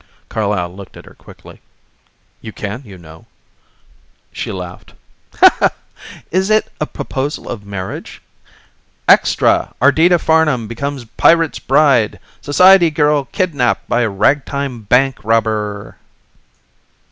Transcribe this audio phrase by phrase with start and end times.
[0.29, 1.61] Carlyle looked at her quickly.
[2.41, 3.27] "You can, you know."
[4.31, 4.95] She laughed.
[6.31, 8.19] "Is it a proposal of marriage?
[9.07, 9.75] Extra!
[9.79, 12.19] Ardita Farnam becomes pirate's bride.
[12.41, 15.97] Society girl kidnapped by ragtime bank robber."